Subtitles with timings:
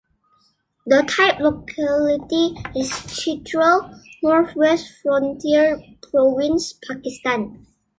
[0.87, 7.67] The type locality is "Chitral, Northwest Frontier Province, Pakistan".